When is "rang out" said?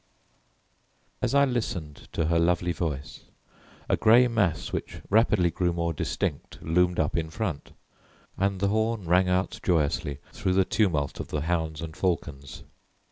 9.05-9.59